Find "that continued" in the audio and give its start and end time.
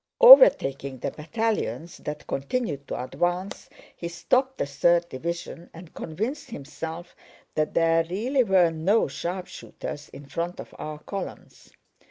1.97-2.87